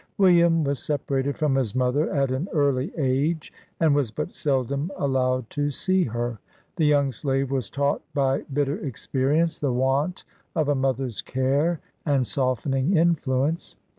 [0.17, 5.47] William was separated from his mother at an early age, and was but seldom allowed
[5.51, 6.39] to see her.
[6.77, 10.23] The young slave was taught by bitter experience the want
[10.55, 10.65] AN AMERICAN BONDMAN.
[10.71, 13.75] 7 of a mother's care and softening influence.